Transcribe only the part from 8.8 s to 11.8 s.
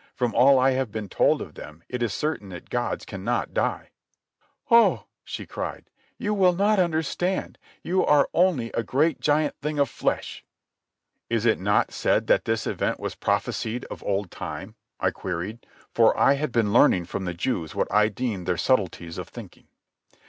great giant thing of flesh." "Is it